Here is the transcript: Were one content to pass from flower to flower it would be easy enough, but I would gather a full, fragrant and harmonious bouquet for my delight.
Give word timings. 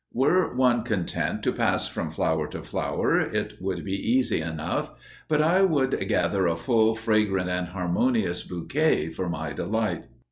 Were 0.15 0.55
one 0.55 0.81
content 0.81 1.43
to 1.43 1.51
pass 1.51 1.85
from 1.85 2.09
flower 2.09 2.47
to 2.47 2.63
flower 2.63 3.19
it 3.19 3.61
would 3.61 3.85
be 3.85 3.93
easy 3.93 4.41
enough, 4.41 4.89
but 5.27 5.43
I 5.43 5.61
would 5.61 6.07
gather 6.07 6.47
a 6.47 6.57
full, 6.57 6.95
fragrant 6.95 7.51
and 7.51 7.67
harmonious 7.67 8.41
bouquet 8.41 9.09
for 9.09 9.29
my 9.29 9.53
delight. 9.53 10.05